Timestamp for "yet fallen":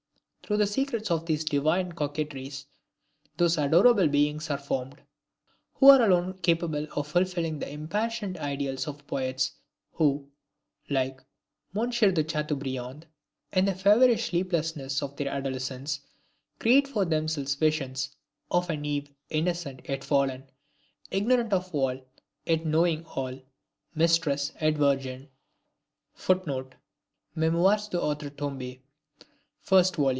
19.87-20.49